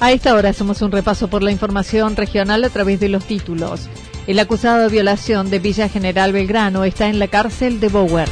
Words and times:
A 0.00 0.12
esta 0.12 0.34
hora 0.34 0.50
hacemos 0.50 0.80
un 0.80 0.92
repaso 0.92 1.26
por 1.28 1.42
la 1.42 1.50
información 1.50 2.14
regional 2.14 2.62
a 2.62 2.70
través 2.70 3.00
de 3.00 3.08
los 3.08 3.24
títulos. 3.24 3.88
El 4.28 4.38
acusado 4.38 4.82
de 4.82 4.88
violación 4.88 5.50
de 5.50 5.58
Villa 5.58 5.88
General 5.88 6.32
Belgrano 6.32 6.84
está 6.84 7.08
en 7.08 7.18
la 7.18 7.26
cárcel 7.26 7.80
de 7.80 7.88
Bower. 7.88 8.28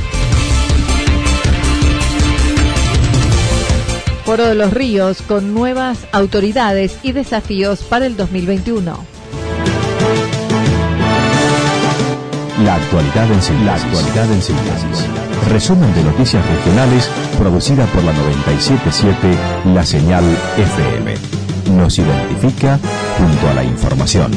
Foro 4.25 4.47
de 4.47 4.55
los 4.55 4.73
Ríos 4.73 5.23
con 5.23 5.55
nuevas 5.55 6.07
autoridades 6.13 6.99
y 7.03 7.13
desafíos 7.13 7.83
para 7.83 8.07
el 8.07 8.17
2021. 8.17 9.05
La 12.65 12.75
actualidad 12.77 13.31
en 13.33 13.43
síntesis. 13.43 13.67
La 13.67 13.75
actualidad 13.75 14.33
en 14.33 14.43
síntesis. 14.43 15.07
Resumen 15.51 15.95
de 15.95 16.05
noticias 16.05 16.45
regionales 16.47 17.09
producida 17.39 17.87
por 17.87 18.05
la 18.05 18.13
977 18.13 19.73
La 19.75 19.85
Señal 19.85 20.25
FM. 20.57 21.36
Nos 21.71 21.99
identifica 21.99 22.79
junto 23.19 23.49
a 23.49 23.55
la 23.55 23.65
información. 23.65 24.31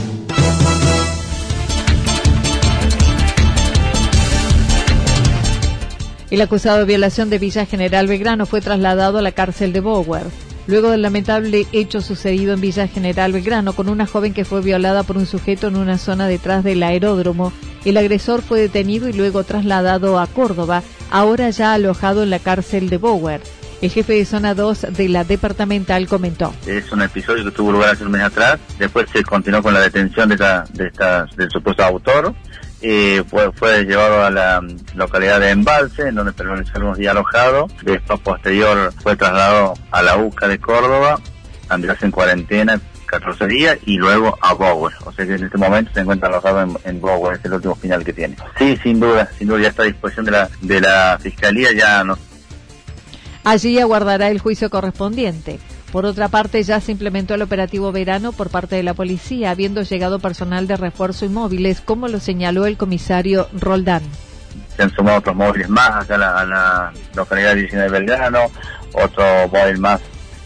El 6.31 6.41
acusado 6.41 6.79
de 6.79 6.85
violación 6.85 7.29
de 7.29 7.37
Villa 7.37 7.65
General 7.65 8.07
Belgrano 8.07 8.45
fue 8.45 8.61
trasladado 8.61 9.19
a 9.19 9.21
la 9.21 9.31
cárcel 9.31 9.73
de 9.73 9.79
Bower. 9.79 10.23
Luego 10.67 10.91
del 10.91 11.01
lamentable 11.01 11.65
hecho 11.71 12.01
sucedido 12.01 12.53
en 12.53 12.61
Villa 12.61 12.87
General 12.87 13.31
Belgrano 13.31 13.73
con 13.73 13.89
una 13.89 14.05
joven 14.05 14.33
que 14.33 14.45
fue 14.45 14.61
violada 14.61 15.03
por 15.03 15.17
un 15.17 15.25
sujeto 15.25 15.67
en 15.67 15.75
una 15.75 15.97
zona 15.97 16.27
detrás 16.27 16.63
del 16.63 16.83
aeródromo, 16.83 17.51
el 17.85 17.97
agresor 17.97 18.41
fue 18.41 18.61
detenido 18.61 19.07
y 19.07 19.13
luego 19.13 19.43
trasladado 19.43 20.19
a 20.19 20.27
Córdoba, 20.27 20.83
ahora 21.09 21.49
ya 21.49 21.73
alojado 21.73 22.23
en 22.23 22.29
la 22.29 22.39
cárcel 22.39 22.89
de 22.89 22.97
Bower. 22.97 23.41
El 23.81 23.89
jefe 23.89 24.13
de 24.13 24.25
zona 24.25 24.53
2 24.53 24.87
de 24.91 25.09
la 25.09 25.23
departamental 25.23 26.07
comentó. 26.07 26.53
Es 26.65 26.91
un 26.91 27.01
episodio 27.01 27.45
que 27.45 27.51
tuvo 27.51 27.71
lugar 27.71 27.91
hace 27.91 28.03
un 28.03 28.11
mes 28.11 28.23
atrás. 28.23 28.59
Después 28.77 29.07
se 29.11 29.23
continuó 29.23 29.63
con 29.63 29.73
la 29.73 29.79
detención 29.79 30.27
de, 30.27 30.35
esta, 30.35 30.65
de 30.73 30.87
esta, 30.87 31.25
del 31.37 31.49
supuesto 31.49 31.83
autor 31.83 32.35
y 32.81 33.19
fue, 33.29 33.51
fue 33.51 33.83
llevado 33.83 34.23
a 34.23 34.29
la 34.29 34.61
localidad 34.95 35.39
de 35.39 35.51
Embalse, 35.51 36.07
en 36.07 36.15
donde 36.15 36.31
permaneció 36.31 36.79
unos 36.79 36.97
días 36.97 37.11
alojado. 37.11 37.67
Después, 37.83 38.19
posterior, 38.19 38.93
fue 39.01 39.15
trasladado 39.15 39.73
a 39.91 40.01
la 40.01 40.17
UCA 40.17 40.47
de 40.47 40.59
Córdoba, 40.59 41.19
andarse 41.67 42.05
en 42.05 42.11
cuarentena 42.11 42.79
14 43.05 43.47
días 43.47 43.77
y 43.85 43.97
luego 43.97 44.37
a 44.41 44.53
Bower. 44.53 44.93
O 45.05 45.11
sea 45.11 45.25
que 45.25 45.35
en 45.35 45.43
este 45.43 45.57
momento 45.57 45.91
se 45.93 46.01
encuentra 46.01 46.29
alojado 46.29 46.61
en, 46.61 46.77
en 46.85 47.01
Bower, 47.01 47.37
es 47.37 47.45
el 47.45 47.53
último 47.53 47.75
final 47.75 48.03
que 48.03 48.13
tiene. 48.13 48.37
Sí, 48.57 48.77
sin 48.81 48.99
duda, 48.99 49.29
sin 49.37 49.47
duda 49.47 49.61
ya 49.61 49.69
está 49.69 49.83
a 49.83 49.87
disposición 49.87 50.25
de 50.25 50.31
la, 50.31 50.49
de 50.61 50.81
la 50.81 51.17
Fiscalía, 51.21 51.71
ya 51.73 52.03
no. 52.03 52.17
Allí 53.43 53.79
aguardará 53.79 54.29
el 54.29 54.39
juicio 54.39 54.69
correspondiente. 54.69 55.59
Por 55.91 56.05
otra 56.05 56.27
parte, 56.27 56.61
ya 56.61 56.79
se 56.81 56.91
implementó 56.91 57.33
el 57.33 57.41
operativo 57.41 57.91
verano 57.91 58.31
por 58.31 58.49
parte 58.49 58.75
de 58.75 58.83
la 58.83 58.93
policía, 58.93 59.51
habiendo 59.51 59.81
llegado 59.81 60.19
personal 60.19 60.67
de 60.67 60.77
refuerzo 60.77 61.25
y 61.25 61.29
móviles, 61.29 61.81
como 61.81 62.07
lo 62.07 62.19
señaló 62.19 62.65
el 62.65 62.77
comisario 62.77 63.47
Roldán. 63.53 64.03
Se 64.75 64.83
han 64.83 64.91
sumado 64.91 65.17
otros 65.17 65.35
móviles 65.35 65.67
más 65.67 66.03
acá 66.03 66.15
a 66.15 66.17
la, 66.17 66.39
a 66.39 66.45
la 66.45 66.93
localidad 67.15 67.55
de 67.55 67.63
de 67.65 67.89
Belgrano, 67.89 68.51
otro 68.93 69.47
móvil 69.51 69.79
más 69.79 69.99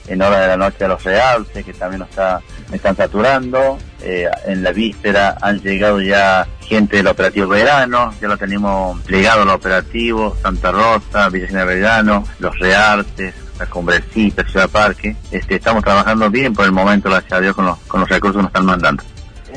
en 0.08 0.22
hora 0.22 0.40
de 0.40 0.48
la 0.48 0.58
noche 0.58 0.86
a 0.86 0.88
los 0.88 1.04
Realces, 1.04 1.66
que 1.66 1.74
también 1.74 2.06
están 2.72 2.96
saturando. 2.96 3.78
Eh, 4.06 4.30
en 4.46 4.64
la 4.64 4.74
víspera 4.74 5.38
han 5.42 5.62
llegado 5.62 6.02
ya 6.02 6.46
gente 6.60 6.98
del 6.98 7.08
operativo 7.08 7.48
verano, 7.48 8.14
ya 8.22 8.28
lo 8.28 8.38
tenemos 8.38 9.00
plegado 9.04 9.44
al 9.44 9.50
operativo, 9.50 10.36
Santa 10.42 10.74
Rosa, 10.74 11.30
de 11.30 11.48
Belgrano, 11.48 12.26
los 12.40 12.60
Reartes, 12.60 13.34
la 13.58 13.66
Cumbrecita, 13.66 14.44
Ciudad 14.46 14.70
Parque. 14.70 15.16
Este, 15.32 15.56
estamos 15.56 15.86
trabajando 15.86 16.30
bien 16.30 16.54
por 16.54 16.66
el 16.66 16.74
momento, 16.74 17.10
gracias 17.10 17.32
a 17.32 17.40
Dios, 17.40 17.56
con 17.56 17.66
los, 17.66 17.78
con 17.88 18.02
los 18.02 18.10
recursos 18.10 18.36
que 18.36 18.42
nos 18.42 18.50
están 18.50 18.66
mandando. 18.66 19.04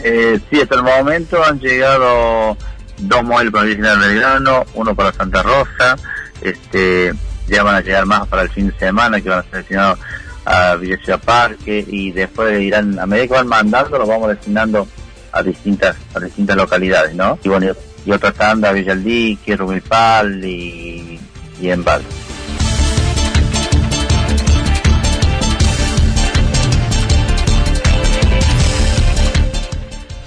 Eh, 0.05 0.39
sí, 0.49 0.61
hasta 0.61 0.77
el 0.77 0.85
momento 0.85 1.45
han 1.45 1.59
llegado 1.59 2.57
dos 2.99 3.25
móviles 3.25 3.53
para 3.53 3.65
Villa 3.65 3.97
de 3.97 4.07
Belgrano, 4.07 4.65
uno 4.75 4.95
para 4.95 5.13
Santa 5.13 5.43
Rosa, 5.43 5.97
este, 6.41 7.13
ya 7.49 7.65
van 7.65 7.75
a 7.75 7.81
llegar 7.81 8.07
más 8.07 8.29
para 8.29 8.43
el 8.43 8.51
fin 8.51 8.69
de 8.69 8.79
semana 8.79 9.21
que 9.21 9.29
van 9.29 9.41
a 9.41 9.43
ser 9.43 9.55
destinados 9.55 9.99
a 10.47 10.79
Ciudad 10.79 11.21
Parque 11.23 11.85
y 11.87 12.13
después 12.13 12.63
irán, 12.63 12.99
a 12.99 13.07
medida 13.07 13.27
que 13.27 13.33
van 13.35 13.49
mandando, 13.49 13.99
los 13.99 14.09
vamos 14.09 14.29
destinando 14.29 14.87
a 15.33 15.43
distintas, 15.43 15.97
a 16.15 16.21
distintas 16.21 16.57
localidades, 16.57 17.15
¿no? 17.15 17.39
Y 17.43 17.49
bueno, 17.49 17.73
y 18.07 18.13
otra 18.13 18.33
tanda, 18.33 18.71
Villa 18.71 18.93
El 18.93 19.03
Dique, 19.03 19.57
Rumipal 19.57 20.45
y, 20.45 21.19
y 21.61 21.69
Embal. 21.69 22.03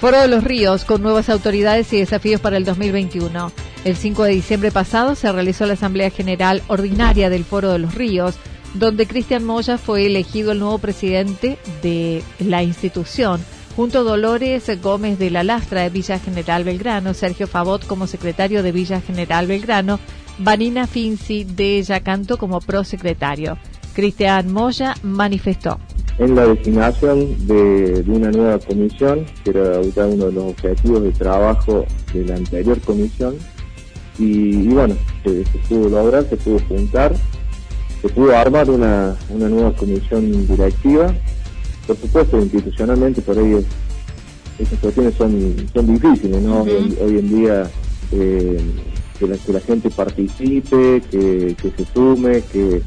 Foro 0.02 0.22
de 0.22 0.28
los 0.29 0.44
Ríos 0.44 0.85
con 0.85 1.02
nuevas 1.02 1.29
autoridades 1.29 1.91
y 1.91 2.00
desafíos 2.00 2.40
para 2.40 2.58
el 2.58 2.66
2021. 2.66 3.52
El 3.85 3.96
5 3.96 4.24
de 4.24 4.31
diciembre 4.31 4.72
pasado 4.72 5.16
se 5.16 5.31
realizó 5.31 5.66
la 5.66 5.74
Asamblea 5.74 6.09
General 6.09 6.62
Ordinaria 6.68 7.29
del 7.29 7.46
Foro 7.46 7.72
de 7.72 7.79
los 7.79 7.96
Ríos, 7.96 8.35
donde 8.74 9.07
Cristian 9.07 9.44
Moya 9.44 9.78
fue 9.78 10.06
elegido 10.06 10.52
el 10.52 10.59
nuevo 10.59 10.78
presidente 10.78 11.57
de 11.81 12.24
la 12.40 12.63
institución, 12.63 13.41
junto 13.75 14.00
a 14.00 14.03
Dolores 14.03 14.69
Gómez 14.81 15.19
de 15.19 15.31
la 15.31 15.44
Lastra 15.44 15.81
de 15.81 15.90
Villa 15.90 16.19
General 16.19 16.63
Belgrano, 16.63 17.13
Sergio 17.13 17.47
Favot 17.47 17.85
como 17.85 18.08
secretario 18.08 18.63
de 18.63 18.72
Villa 18.72 19.02
General 19.02 19.47
Belgrano, 19.47 20.00
Vanina 20.38 20.88
Finzi 20.88 21.44
de 21.44 21.81
Yacanto 21.81 22.38
como 22.38 22.59
prosecretario. 22.62 23.58
Cristian 23.94 24.52
Moya 24.52 24.96
manifestó 25.03 25.79
en 26.19 26.35
la 26.35 26.46
designación 26.46 27.47
de, 27.47 28.03
una 28.08 28.29
nueva 28.29 28.59
comisión, 28.59 29.25
que 29.44 29.52
era 29.52 29.79
uno 29.79 30.25
de 30.25 30.31
los 30.34 30.44
objetivos 30.52 31.02
de 31.03 31.12
trabajo 31.12 31.85
de 32.13 32.25
la 32.25 32.35
anterior 32.35 32.79
comisión, 32.81 33.35
y, 34.17 34.67
bueno, 34.67 34.96
se, 35.23 35.46
pudo 35.70 35.90
lograr, 35.90 36.26
se 36.26 36.35
pudo 36.35 36.59
juntar, 36.67 37.16
se 38.01 38.09
pudo 38.09 38.35
armar 38.35 38.69
una, 38.69 39.16
una 39.29 39.49
nueva 39.49 39.73
comisión 39.73 40.47
directiva. 40.47 41.13
Por 41.87 41.97
supuesto, 41.97 42.40
institucionalmente 42.40 43.22
por 43.22 43.37
ahí 43.37 43.53
es, 43.53 43.66
esas 44.59 44.79
cuestiones 44.79 45.16
son, 45.16 45.55
son 45.73 45.87
difíciles, 45.87 46.41
¿no? 46.41 46.61
Uh 46.61 46.66
-huh. 46.66 46.78
hoy, 46.78 46.97
hoy, 47.01 47.19
en 47.19 47.29
día 47.29 47.72
eh, 48.11 48.61
que, 49.17 49.28
la, 49.28 49.37
que 49.37 49.53
la 49.53 49.59
gente 49.61 49.90
participe, 49.90 51.01
que, 51.09 51.55
que 51.61 51.72
se 51.72 51.85
sume, 51.93 52.41
que 52.51 52.81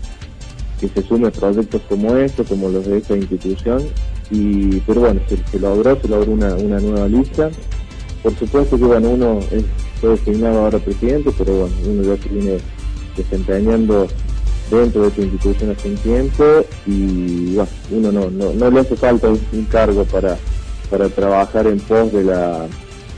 que 0.82 0.88
se 0.88 1.06
sume 1.06 1.28
a 1.28 1.30
proyectos 1.30 1.80
como 1.88 2.16
estos, 2.16 2.48
como 2.48 2.68
los 2.68 2.84
de 2.84 2.98
esta 2.98 3.16
institución, 3.16 3.84
y 4.32 4.80
pero 4.80 5.02
bueno, 5.02 5.20
se, 5.28 5.36
se 5.36 5.60
logró, 5.60 5.96
se 6.00 6.08
logró 6.08 6.32
una, 6.32 6.56
una, 6.56 6.80
nueva 6.80 7.06
lista. 7.06 7.50
Por 8.20 8.34
supuesto 8.36 8.76
que 8.76 8.84
bueno, 8.84 9.10
uno 9.10 9.38
es, 9.52 9.64
fue 10.00 10.10
designado 10.10 10.64
ahora 10.64 10.80
presidente, 10.80 11.30
pero 11.38 11.52
bueno, 11.60 11.74
uno 11.86 12.02
ya 12.02 12.20
se 12.20 12.28
viene 12.28 12.58
desempeñando 13.16 14.08
dentro 14.70 15.02
de 15.02 15.08
esta 15.08 15.22
institución 15.22 15.70
hace 15.70 15.88
un 15.88 15.96
tiempo 15.96 16.44
y 16.86 17.54
bueno, 17.54 17.70
uno 17.90 18.12
no, 18.12 18.30
no, 18.30 18.52
no 18.52 18.70
le 18.70 18.80
hace 18.80 18.96
falta 18.96 19.28
un, 19.28 19.64
cargo 19.70 20.04
para, 20.04 20.36
para 20.90 21.08
trabajar 21.08 21.66
en 21.66 21.78
pos 21.80 22.12
de 22.12 22.24
la 22.24 22.66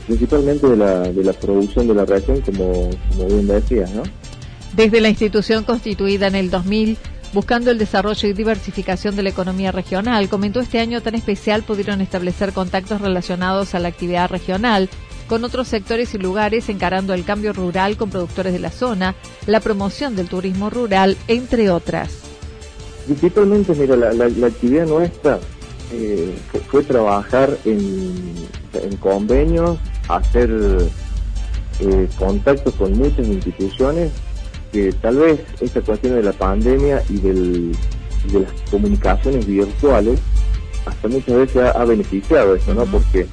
principalmente 0.07 0.67
de 0.67 0.77
la, 0.77 0.99
de 0.99 1.23
la 1.23 1.33
producción 1.33 1.87
de 1.87 1.95
la 1.95 2.05
región 2.05 2.41
como, 2.41 2.89
como 3.09 3.25
bien 3.27 3.47
decías, 3.47 3.89
¿no? 3.91 4.03
Desde 4.75 5.01
la 5.01 5.09
institución 5.09 5.63
constituida 5.63 6.27
en 6.27 6.35
el 6.35 6.49
2000 6.51 6.97
buscando 7.33 7.69
el 7.69 7.77
desarrollo 7.77 8.27
y 8.29 8.33
diversificación 8.33 9.15
de 9.15 9.23
la 9.23 9.29
economía 9.29 9.71
regional. 9.71 10.29
Comentó 10.29 10.61
este 10.61 10.79
año 10.79 11.01
tan 11.01 11.15
especial 11.15 11.63
pudieron 11.63 11.99
establecer 12.01 12.53
contactos 12.53 13.01
relacionados 13.01 13.75
a 13.75 13.79
la 13.79 13.89
actividad 13.89 14.29
regional 14.29 14.89
con 15.27 15.43
otros 15.43 15.67
sectores 15.67 16.13
y 16.13 16.17
lugares 16.17 16.69
encarando 16.69 17.13
el 17.13 17.23
cambio 17.23 17.53
rural 17.53 17.97
con 17.97 18.09
productores 18.09 18.53
de 18.53 18.59
la 18.59 18.71
zona, 18.71 19.15
la 19.47 19.59
promoción 19.59 20.15
del 20.15 20.27
turismo 20.27 20.69
rural, 20.69 21.17
entre 21.27 21.69
otras. 21.69 22.19
Principalmente, 23.05 23.73
mira, 23.75 23.95
la, 23.95 24.47
actividad 24.47 24.87
nuestra 24.87 25.39
eh, 25.91 26.35
fue, 26.69 26.83
trabajar 26.83 27.57
en, 27.65 28.47
convenios, 28.99 29.77
hacer 30.07 30.49
eh, 31.79 32.07
contactos 32.17 32.73
con 32.75 32.93
muchas 32.97 33.27
instituciones 33.27 34.11
que 34.71 34.91
tal 34.93 35.17
vez 35.17 35.39
esta 35.61 35.81
cuestión 35.81 36.15
de 36.15 36.23
la 36.23 36.33
pandemia 36.33 37.01
y 37.09 37.17
del, 37.17 37.71
de 38.31 38.39
las 38.41 38.51
comunicaciones 38.69 39.45
virtuales 39.45 40.19
hasta 40.85 41.07
muchas 41.07 41.35
veces 41.35 41.75
ha, 41.75 41.85
beneficiado 41.85 42.55
eso, 42.55 42.73
¿no? 42.73 42.85
Porque 42.85 43.27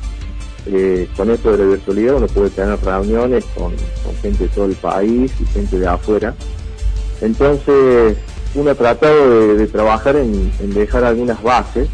eh, 0.66 1.08
con 1.16 1.28
esto 1.30 1.52
de 1.52 1.58
la 1.58 1.70
virtualidad 1.70 2.16
uno 2.16 2.26
puede 2.28 2.50
tener 2.50 2.78
reuniones 2.80 3.44
con, 3.56 3.72
gente 4.20 4.44
de 4.44 4.48
todo 4.50 4.66
el 4.66 4.76
país 4.76 5.32
y 5.40 5.46
gente 5.46 5.78
de 5.78 5.88
afuera. 5.88 6.34
Entonces 7.20 8.16
uno 8.54 8.70
ha 8.70 8.74
tratado 8.74 9.56
de, 9.56 9.66
trabajar 9.66 10.16
en, 10.16 10.52
dejar 10.72 11.04
algunas 11.04 11.42
bases, 11.42 11.88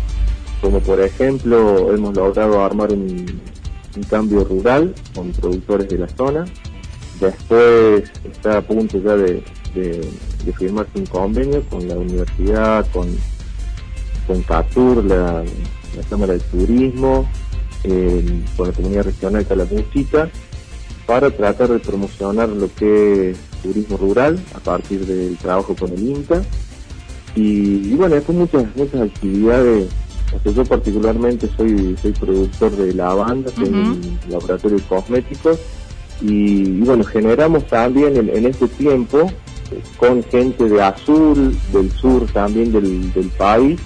como 0.60 0.80
por 0.80 1.00
ejemplo 1.00 1.94
hemos 1.94 2.14
logrado 2.14 2.62
armar 2.62 2.92
un, 2.92 3.40
cambio 4.08 4.44
rural 4.44 4.94
con 5.14 5.32
productores 5.32 5.88
de 5.88 5.98
la 5.98 6.08
zona. 6.08 6.44
Después 7.20 8.04
está 8.30 8.58
a 8.58 8.62
punto 8.62 8.98
ya 8.98 9.16
de, 9.16 9.42
firmarse 10.56 10.98
un 10.98 11.06
convenio 11.06 11.62
con 11.68 11.88
la 11.88 11.96
universidad, 11.96 12.86
con, 12.92 13.08
con 14.26 14.42
CATUR, 14.42 15.04
la 15.04 15.42
Cámara 16.08 16.34
de 16.34 16.40
Turismo, 16.40 17.28
con 18.56 18.68
la 18.68 18.72
comunidad 18.72 19.04
regional 19.04 19.46
Calamuchita 19.46 20.30
para 21.06 21.30
tratar 21.30 21.68
de 21.68 21.78
promocionar 21.78 22.48
lo 22.50 22.68
que 22.74 23.30
es 23.30 23.38
turismo 23.62 23.96
rural 23.96 24.38
a 24.54 24.58
partir 24.58 25.06
del 25.06 25.36
trabajo 25.38 25.74
con 25.74 25.92
el 25.92 26.02
INTA 26.06 26.42
y, 27.34 27.94
bueno, 27.94 28.16
después 28.16 28.36
muchas, 28.36 28.64
muchas 28.76 29.02
actividades. 29.02 29.88
Yo 30.44 30.64
particularmente 30.64 31.48
soy, 31.56 31.96
soy 32.02 32.12
productor 32.12 32.72
de 32.72 32.92
lavanda, 32.92 33.50
uh 33.56 33.62
un 33.62 34.18
laboratorio 34.28 34.76
de 34.76 34.84
cosméticos 34.84 35.58
y, 36.20 36.80
bueno, 36.80 37.04
generamos 37.04 37.66
también 37.68 38.16
en, 38.16 38.46
este 38.46 38.68
tiempo 38.68 39.30
con 39.96 40.22
gente 40.24 40.68
de 40.68 40.82
Azul, 40.82 41.56
del 41.72 41.90
sur 41.92 42.26
también 42.32 42.72
del, 42.72 43.12
del 43.12 43.28
país, 43.30 43.80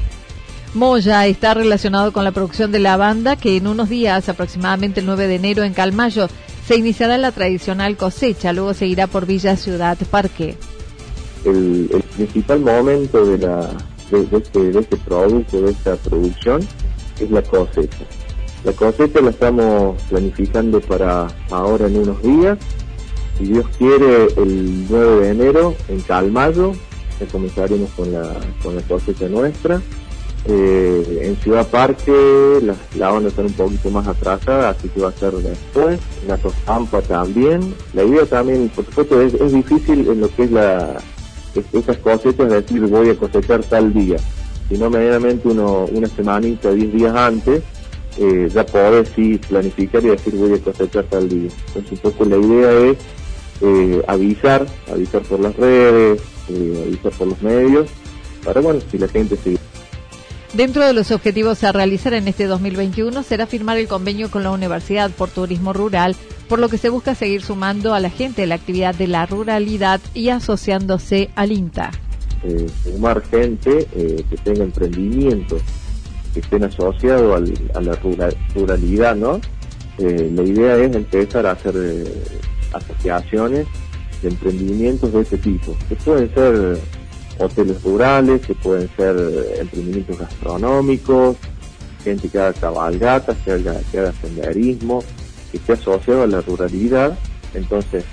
Moya 0.75 1.27
está 1.27 1.53
relacionado 1.53 2.13
con 2.13 2.25
la 2.25 2.33
producción 2.33 2.73
de 2.73 2.79
lavanda 2.79 3.37
que 3.37 3.59
en 3.59 3.67
unos 3.67 3.91
días, 3.91 4.31
aproximadamente 4.31 5.01
el 5.01 5.07
9 5.07 5.27
de 5.27 5.35
enero 5.35 5.65
en 5.65 5.75
Calmayo, 5.75 6.29
se 6.67 6.77
iniciará 6.77 7.19
la 7.19 7.31
tradicional 7.31 7.99
cosecha, 7.99 8.55
luego 8.55 8.73
seguirá 8.73 9.07
por 9.07 9.27
Villa 9.27 9.57
Ciudad 9.57 9.99
Parque. 10.11 10.57
El, 11.45 11.91
principal 12.17 12.61
momento 12.61 13.27
de, 13.27 13.39
la, 13.39 13.69
este, 14.11 14.73
de, 14.73 14.81
este, 14.81 14.97
producto, 14.97 15.61
de 15.61 15.73
esta 15.73 15.97
producción, 15.97 16.67
es 17.21 17.31
la 17.31 17.43
cosecha. 17.43 18.05
La 18.65 18.73
cosecha 18.73 19.21
la 19.21 19.31
estamos 19.31 20.01
planificando 20.09 20.81
para 20.81 21.27
ahora 21.51 21.87
en 21.87 21.99
unos 21.99 22.23
días. 22.23 22.59
Si 23.37 23.45
Dios 23.45 23.67
quiere, 23.77 24.29
el 24.39 24.87
9 24.89 25.21
de 25.21 25.31
enero 25.31 25.75
en 25.89 26.01
Calmayo, 26.01 26.73
comenzaremos 27.31 27.91
con 27.91 28.11
la, 28.11 28.35
con 28.63 28.75
la 28.75 28.83
cosecha 28.83 29.29
nuestra 29.29 29.83
eh, 30.45 31.21
en 31.23 31.37
Ciudad 31.37 31.67
Parque 31.69 32.59
la, 32.63 32.75
la 32.97 33.13
onda 33.13 33.29
está 33.29 33.43
un 33.43 33.53
poquito 33.53 33.91
más 33.91 34.07
atrasada, 34.09 34.71
así 34.71 34.89
que 34.89 35.01
va 35.01 35.11
a 35.11 35.13
ser 35.13 35.33
después. 35.35 36.01
La 36.27 36.37
Tostampa 36.37 37.01
también. 37.03 37.75
La 37.95 38.05
idea 38.05 38.27
también, 38.27 38.71
por 38.75 38.85
supuesto, 38.87 39.21
es, 39.21 39.53
difícil 39.53 40.09
en 40.09 40.21
lo 40.21 40.29
que 40.35 40.45
es 40.45 40.51
la 40.51 40.97
estas 41.55 41.99
cosechas 41.99 42.51
decir 42.51 42.81
voy 42.87 43.11
a 43.11 43.15
cosechar 43.15 43.63
tal 43.65 43.93
día, 43.93 44.17
sino 44.71 44.89
medianamente 44.89 45.49
uno, 45.49 45.85
una 45.93 46.09
semanita, 46.09 46.73
diez 46.73 46.91
días 46.95 47.15
antes, 47.15 47.63
eh, 48.19 48.49
ya 48.53 48.65
podés 48.65 49.11
sí 49.15 49.39
planificar 49.49 50.03
y 50.03 50.09
decir 50.09 50.35
voy 50.35 50.55
a 50.55 50.59
cosechar 50.59 51.05
tal 51.05 51.29
día. 51.29 51.51
Entonces 51.67 51.93
un 51.93 51.99
poco 51.99 52.25
la 52.25 52.39
idea 52.39 52.73
es 52.91 52.97
eh, 53.61 54.03
avisar, 54.09 54.67
avisar 54.91 55.21
por 55.23 55.41
las 55.41 55.55
redes, 55.57 56.23
eh, 56.49 56.85
avisar 56.87 57.13
por 57.13 57.27
los 57.29 57.43
medios, 57.43 57.91
para 58.45 58.63
bueno, 58.63 58.81
si 58.91 58.97
la 58.97 59.09
gente 59.09 59.37
sigue 59.37 59.59
Dentro 60.55 60.85
de 60.87 60.93
los 60.93 61.11
objetivos 61.13 61.65
a 61.65 61.73
realizar 61.73 62.13
en 62.13 62.29
este 62.29 62.45
2021 62.45 63.23
será 63.23 63.47
firmar 63.47 63.79
el 63.79 63.89
convenio 63.89 64.31
con 64.31 64.43
la 64.43 64.51
Universidad 64.51 65.11
por 65.11 65.31
Turismo 65.31 65.73
Rural, 65.73 66.15
por 66.47 66.59
lo 66.59 66.69
que 66.69 66.77
se 66.77 66.91
busca 66.91 67.15
seguir 67.15 67.41
sumando 67.41 67.95
a 67.95 68.01
la 68.01 68.11
gente 68.11 68.47
la 68.47 68.57
actividad 68.57 68.95
de 68.95 69.07
la 69.07 69.25
ruralidad 69.25 69.99
y 70.13 70.29
asociándose 70.29 71.31
al 71.37 71.53
INTA. 71.53 71.91
Eh, 72.45 72.67
sumar 72.85 73.23
gente 73.23 73.89
eh, 73.97 74.23
que 74.29 74.37
tenga 74.37 74.65
emprendimientos 74.65 75.63
que 76.35 76.41
estén 76.41 76.65
asociados 76.65 77.51
a 77.75 77.81
la 77.81 77.99
ruralidad, 78.55 79.17
¿no? 79.17 79.41
Eh, 79.97 80.31
la 80.35 80.43
idea 80.43 80.77
es 80.77 80.95
empezar 80.95 81.47
a 81.47 81.53
hacer 81.53 81.75
asociaciones 82.75 83.67
de 84.21 84.29
emprendimientos 84.29 85.11
de 85.15 85.23
este 85.23 85.39
tipo, 85.39 85.75
que 85.89 85.97
pueden 85.97 86.35
ser 86.35 86.79
hoteles 87.39 87.83
rurales, 87.83 88.41
que 88.47 88.55
pueden 88.55 88.89
ser 88.97 89.17
emprendimientos 89.59 90.19
gastronómicos, 90.19 91.37
gente 92.05 92.29
que 92.29 92.39
haga 92.39 92.53
cabalgatas, 92.53 93.37
que 93.45 93.53
haga, 93.53 93.81
que 93.91 93.99
haga 93.99 94.13
senderismo, 94.13 95.03
que 95.51 95.59
esté 95.59 95.73
asociado 95.75 96.23
a 96.23 96.27
la 96.27 96.41
ruralidad. 96.41 97.17
Entonces, 97.55 98.05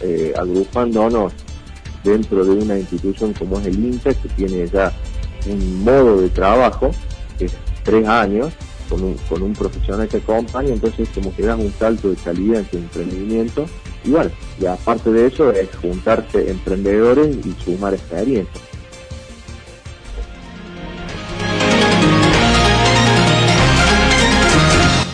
eh, 0.00 0.32
agrupándonos 0.36 1.32
dentro 2.02 2.44
de 2.44 2.50
una 2.50 2.78
institución 2.78 3.32
como 3.32 3.58
es 3.58 3.66
el 3.66 3.84
INTA, 3.84 4.14
que 4.14 4.28
tiene 4.30 4.66
ya 4.68 4.92
un 5.46 5.84
modo 5.84 6.20
de 6.20 6.28
trabajo, 6.28 6.90
que 7.38 7.46
es 7.46 7.52
tres 7.82 8.06
años, 8.06 8.52
con 8.88 9.02
un, 9.02 9.14
con 9.28 9.42
un 9.42 9.52
profesional 9.52 10.08
que 10.08 10.18
acompaña, 10.18 10.70
entonces 10.70 11.08
como 11.14 11.34
que 11.34 11.42
das 11.42 11.58
un 11.58 11.72
salto 11.72 12.10
de 12.10 12.16
calidad 12.16 12.58
en 12.58 12.66
tu 12.66 12.76
emprendimiento. 12.78 13.66
Y 14.04 14.10
bueno, 14.10 14.30
y 14.60 14.66
aparte 14.66 15.10
de 15.10 15.26
eso 15.26 15.50
es 15.52 15.68
juntarse 15.76 16.50
emprendedores 16.50 17.36
y 17.44 17.54
sumar 17.64 17.94
experiencia. 17.94 18.60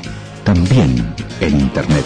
también 0.43 1.13
en 1.39 1.59
Internet. 1.59 2.03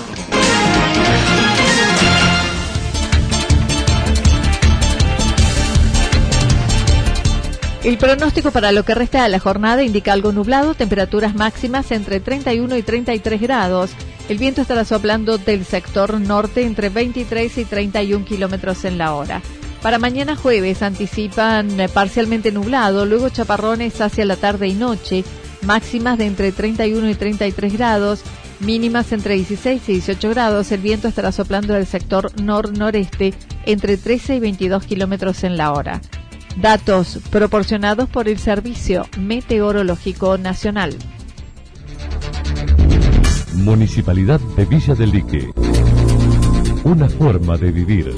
El 7.81 7.97
pronóstico 7.97 8.51
para 8.51 8.73
lo 8.73 8.83
que 8.83 8.93
resta 8.93 9.23
de 9.23 9.29
la 9.29 9.39
jornada 9.39 9.83
indica 9.83 10.11
algo 10.11 10.33
nublado, 10.33 10.73
temperaturas 10.73 11.33
máximas 11.33 11.91
entre 11.91 12.19
31 12.19 12.75
y 12.75 12.83
33 12.83 13.39
grados. 13.39 13.91
El 14.27 14.37
viento 14.37 14.61
estará 14.61 14.83
soplando 14.83 15.37
del 15.37 15.63
sector 15.63 16.19
norte 16.19 16.63
entre 16.63 16.89
23 16.89 17.57
y 17.57 17.63
31 17.63 18.25
kilómetros 18.25 18.83
en 18.83 18.97
la 18.97 19.13
hora. 19.13 19.41
Para 19.81 19.97
mañana 19.97 20.35
jueves 20.35 20.81
anticipan 20.81 21.79
eh, 21.79 21.87
parcialmente 21.87 22.51
nublado, 22.51 23.05
luego 23.05 23.29
chaparrones 23.29 24.01
hacia 24.01 24.25
la 24.25 24.35
tarde 24.35 24.67
y 24.67 24.73
noche, 24.73 25.23
máximas 25.61 26.17
de 26.17 26.25
entre 26.25 26.51
31 26.51 27.09
y 27.09 27.15
33 27.15 27.73
grados, 27.73 28.21
mínimas 28.59 29.13
entre 29.13 29.35
16 29.35 29.87
y 29.87 29.93
18 29.93 30.29
grados. 30.29 30.71
El 30.73 30.81
viento 30.81 31.07
estará 31.07 31.31
soplando 31.31 31.73
del 31.73 31.85
sector 31.85 32.29
nor-noreste 32.41 33.33
entre 33.65 33.95
13 33.95 34.35
y 34.35 34.39
22 34.41 34.85
kilómetros 34.85 35.45
en 35.45 35.55
la 35.55 35.71
hora. 35.71 36.01
Datos 36.57 37.19
proporcionados 37.29 38.09
por 38.09 38.27
el 38.27 38.37
Servicio 38.37 39.07
Meteorológico 39.17 40.37
Nacional. 40.37 40.97
Municipalidad 43.53 44.41
de 44.57 44.65
Villa 44.65 44.95
del 44.95 45.11
Lique. 45.11 45.51
Una 46.83 47.07
forma 47.07 47.57
de 47.57 47.71
vivir. 47.71 48.17